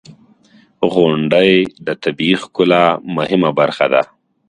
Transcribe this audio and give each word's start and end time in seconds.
•غونډۍ 0.93 1.51
د 1.85 1.87
طبیعی 2.03 2.35
ښکلا 2.41 2.85
مهمه 3.17 3.49
برخه 3.59 3.85
ده. 3.93 4.01